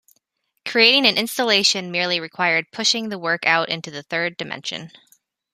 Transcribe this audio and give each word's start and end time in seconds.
Creating 0.65 1.05
an 1.05 1.15
installation 1.15 1.91
merely 1.91 2.19
required 2.19 2.65
pushing 2.71 3.09
the 3.09 3.19
work 3.19 3.45
out 3.45 3.69
into 3.69 3.91
the 3.91 4.01
third 4.01 4.35
dimension. 4.35 4.89